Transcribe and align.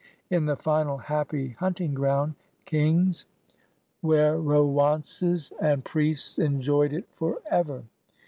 In 0.31 0.47
the 0.47 0.55
final 0.55 0.97
happy 0.97 1.55
himting 1.59 1.93
groimd, 1.93 2.33
kings, 2.65 3.27
werowances, 4.03 5.51
and 5.61 5.85
priests 5.85 6.39
enjoyed 6.39 6.91
it 6.91 7.07
forever. 7.13 7.83